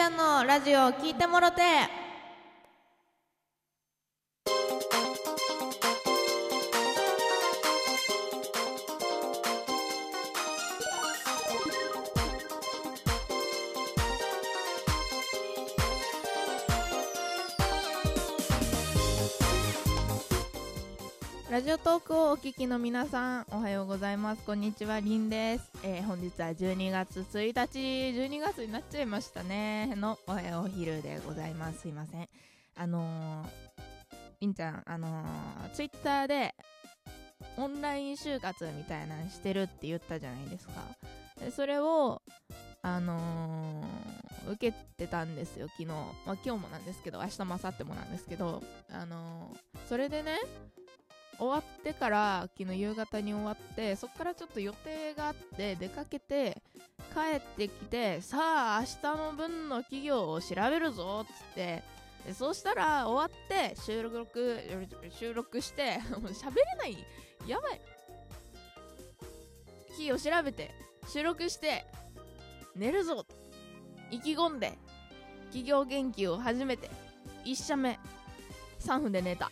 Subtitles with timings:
[0.00, 1.99] ちゃんのラジオを聞いてもろて。
[21.50, 24.44] ラジオトークをお聞きの皆さんおはようございます。
[24.44, 27.78] こんにちはりんです、えー本日は12月1日
[28.16, 29.92] 12月になっちゃいましたね。
[29.96, 31.80] のおはようお昼でございます。
[31.80, 32.28] すいません。
[32.76, 33.48] あのー、
[34.42, 36.54] りんちゃんあのー、ツイッターで
[37.56, 40.74] オンライン就活みたいなのしてるって言ったじゃないですか。
[41.40, 42.22] でそれを
[42.82, 46.04] あのー受けてたんですよ昨日、まあ、
[46.44, 48.62] 今日もなんですけど明日も明後日もなんですけど。
[48.92, 49.58] あのー
[49.88, 50.38] それでね
[51.40, 56.62] 終わってから昨日夕方に終わってそっからちょっと予定があって出かけて
[57.14, 61.82] 帰ってきてさあ明日の分の企業を調べるぞっつって。
[62.26, 64.58] でそうしたら終わって収録
[65.18, 66.96] 収録してもう 喋れない。
[67.46, 67.80] やばい。
[69.88, 70.70] 企業調べて
[71.08, 71.86] 収録して
[72.76, 73.24] 寝るぞ。
[74.10, 74.76] 意気込んで
[75.46, 76.90] 企業研究を始めて
[77.46, 77.98] 1社目。
[78.80, 79.50] 3分で寝た。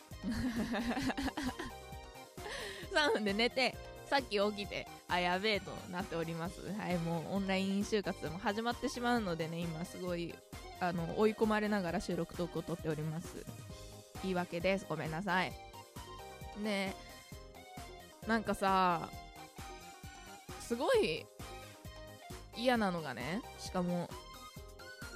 [2.99, 6.61] 3分で寝てさっき起きてあやべえとなっております。
[6.79, 10.35] はいもうオンライン就活も始まってしまうのでね今すごい
[10.81, 13.45] あの追い込まれながら収録トークを撮っております。
[14.23, 14.87] 言い訳です。
[14.89, 15.53] ごめんなさい。
[16.61, 16.95] ね
[18.25, 19.09] えなんかさ
[20.61, 21.25] すごい
[22.57, 24.11] 嫌なのがねしかも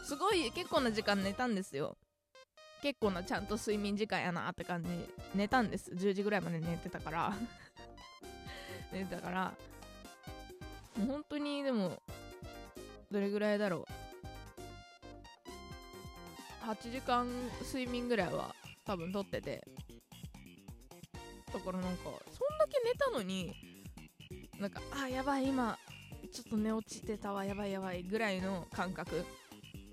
[0.05, 1.97] すごい結構な時間寝たんですよ。
[2.83, 4.91] 結構なちゃんと睡眠時間やなって感じ
[5.35, 5.91] 寝たんです。
[5.93, 7.33] 10時ぐらいまで寝てたから。
[8.93, 9.53] 寝てたから
[11.07, 12.03] 本当にでも
[13.11, 13.87] どれぐらいだろう。
[16.65, 17.27] 8時間
[17.65, 19.67] 睡眠ぐらいは多分とってて。
[21.53, 22.15] だからなんかそん
[22.59, 23.55] だけ寝たのに
[24.59, 25.79] なんかあやばい今
[26.33, 29.25] ちょっと寝落ちてたわやばいやばいぐらいの感覚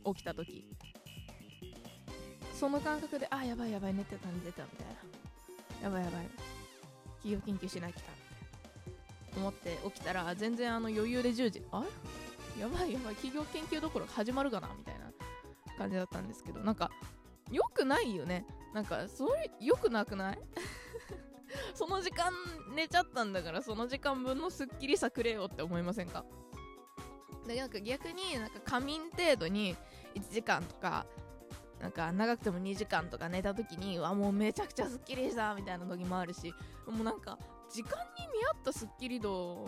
[0.06, 0.66] 起きた時。
[2.54, 4.88] その感覚であやばいやばい寝てた寝てたみたい
[5.82, 5.88] な。
[5.88, 6.28] やばいやばい。
[7.24, 8.19] 企業研究しなきゃ
[9.38, 11.84] 思って起きたら全然あの余裕で10時あ
[12.58, 12.62] れ？
[12.62, 15.12] やばいやばい企業研究どころか始まるかなみたいな
[15.78, 16.92] 感じだったんですけどなんか
[17.52, 18.46] 良くないよね。
[18.74, 20.40] なんかそれ良くなくない？
[21.74, 22.32] その時間
[22.76, 26.26] 寝ちゃったんだからその時間分のスッキリさくれよって思いませんか？
[27.48, 29.76] でなんか逆になんか仮眠程度に
[30.16, 31.06] 1時間とか
[31.82, 36.54] なんか長くても2時間とか寝た時にうわもうめちゃくちゃスッキリしたみたいな時もあるし
[36.86, 37.40] もうなんか
[37.70, 39.68] 時間に見合ったスッキリ度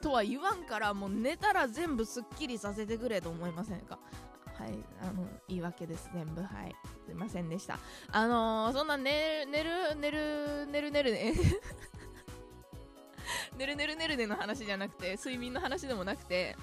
[0.00, 3.98] とは言わんからもう寝たら全部スッキリさせてくれと思いませんか？
[4.58, 6.42] はいあの言い訳です全部。
[6.42, 6.74] はい。
[7.06, 7.78] すいませんでした。
[8.10, 11.34] あのー、そんな寝る寝る寝る寝る寝るね
[13.56, 16.56] 寝る寝る寝るねの話じゃなくて睡眠の話でもなくて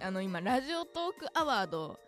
[0.00, 1.98] あの今ラジオトークアワード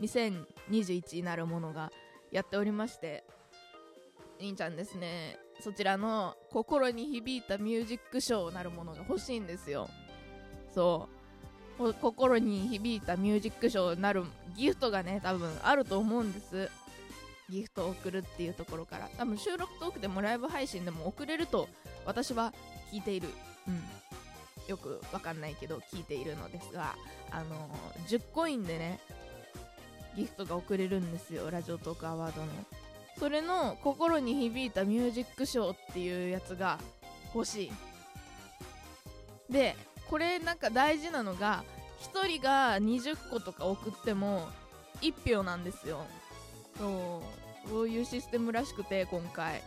[0.00, 1.90] 2021なるものが
[2.30, 3.24] やっておりまして
[4.38, 5.38] りんちゃんですね。
[5.60, 9.88] そちらの心に響いたミュージック賞なるものが欲しいんですよ。
[10.74, 11.08] そ
[11.78, 11.92] う。
[11.94, 14.24] 心に響いたミュージック賞なる
[14.56, 16.70] ギフトがね多分あると思うんです。
[17.50, 19.08] ギフトを送るっていうところから。
[19.16, 21.68] 多分収録トークでもライブ配信でも送れると
[22.04, 22.52] 私は
[22.92, 23.28] 聞いている。
[23.68, 23.82] うん。
[24.68, 26.96] よくわかんないけど聞いているのですが
[27.30, 27.70] あの
[28.08, 28.98] 10コインでね
[30.16, 31.50] ギフトが送れるんですよ。
[31.50, 32.48] ラジオトークアワードの。
[33.18, 36.78] それの心に響いたミュージック賞っていうやつが
[37.34, 37.72] 欲しい。
[39.50, 39.76] で
[40.10, 41.64] これなんか大事なのが
[42.14, 44.48] 1人が20個とか送っても
[45.00, 46.04] 1票なんですよ。
[46.78, 47.22] そ
[47.66, 47.68] う。
[47.68, 49.62] そういうシステムらしくて今回。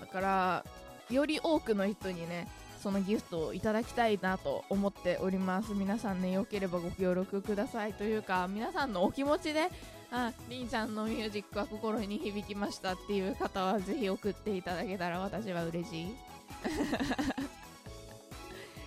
[0.00, 0.64] だから
[1.10, 2.48] より多くの人にね
[2.82, 5.72] そのギフトをいただきたいなと思っております。
[5.72, 9.70] 皆さんねよければご協力くださいというか皆さんのお気持ちで
[10.10, 16.08] ありんちゃんのミュージックは心に響きましたっていう方はぜひ送っていただけたら私は嬉しい。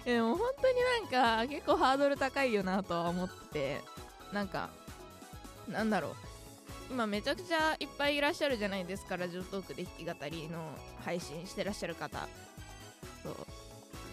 [0.03, 0.75] でも本当に
[1.11, 3.81] なんか結構ハードル高いよなとは思って
[4.33, 4.71] なんか
[5.67, 6.15] なんだろう。
[6.89, 10.59] 今めちゃくちゃいっぱいいらっしゃるじゃないですかラジオトークで弾き語りの
[11.05, 12.27] 配信してらっしゃる方。
[13.23, 13.35] そう。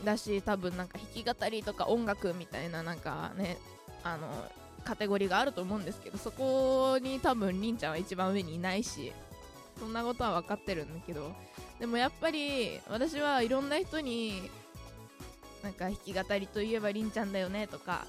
[0.05, 3.59] だし多分なんか弾き語りとか音楽みたいななんかね
[4.05, 4.29] あの
[4.85, 9.13] カテゴリーがあると思うんですけどそこに多分りんちゃんは一番上にいないし
[9.79, 11.33] そんなことは分かってるんだけど
[11.79, 14.51] でもやっぱり私はいろんな人に
[15.63, 18.07] なんか弾き語りといえばりんちゃんだよねとか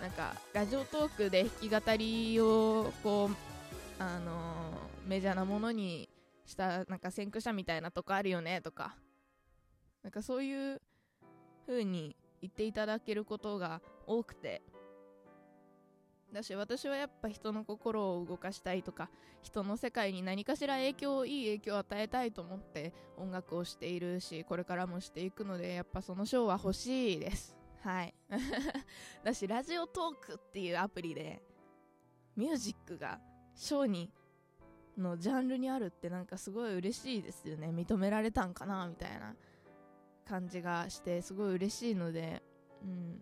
[0.00, 6.08] なんかラジオトークで弾き語りをこうあのーメジャーなものに
[6.46, 8.94] したなんか先駆者みたいなとこあるよねとか
[10.04, 10.80] なんかそういう
[11.66, 14.62] 風に言っていただけることが多くて
[16.32, 19.10] だし私はやっぱ人の心を動かしたいとか
[19.42, 27.56] 人の世界に何かしら影響いい影響を与えたいと思って音楽をしているしこれからもしていくのでやっぱその賞は欲しいです。
[27.82, 28.14] はい。
[29.24, 31.42] だしラジオトークっていうアプリで
[32.36, 33.20] ミュージックが
[33.54, 34.12] 賞に
[34.96, 37.68] のジャンルにあるってなんかすごい嬉しいですよね。
[37.68, 39.34] 認められたんかなみたいな
[40.26, 42.42] 感じがしてすごい嬉しいので
[42.82, 43.20] うん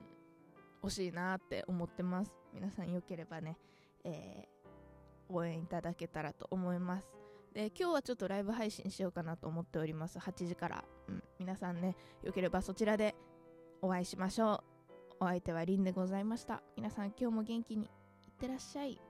[0.82, 3.58] 惜しいなって思ってます皆さんよければね、
[4.04, 4.58] えー
[5.28, 7.08] 応援いただけたらと思います。
[7.54, 10.18] で今日はちょっとライブ配信しようかなと思っております。
[10.18, 13.14] 8時から、うん、皆さんねよければそちらで
[13.80, 14.62] お会いしましょ
[15.20, 15.24] う。
[15.24, 16.62] お相手はりんでございました。
[16.76, 19.00] 皆さん今日も元気にいってらっしゃい。